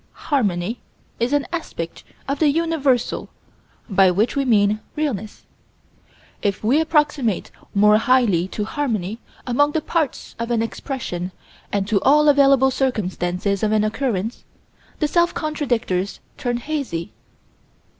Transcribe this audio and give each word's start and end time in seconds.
Harmony 0.31 0.79
is 1.19 1.31
an 1.31 1.45
aspect 1.53 2.03
of 2.27 2.39
the 2.39 2.49
Universal, 2.49 3.29
by 3.87 4.09
which 4.09 4.35
we 4.35 4.43
mean 4.45 4.79
Realness. 4.95 5.45
If 6.41 6.63
we 6.63 6.81
approximate 6.81 7.51
more 7.75 7.99
highly 7.99 8.47
to 8.47 8.65
harmony 8.65 9.19
among 9.45 9.73
the 9.73 9.79
parts 9.81 10.33
of 10.39 10.49
an 10.49 10.63
expression 10.63 11.31
and 11.71 11.87
to 11.87 12.01
all 12.01 12.27
available 12.29 12.71
circumstances 12.71 13.61
of 13.61 13.71
an 13.71 13.83
occurrence, 13.83 14.43
the 14.97 15.07
self 15.07 15.35
contradictors 15.35 16.17
turn 16.35 16.57
hazy. 16.57 17.13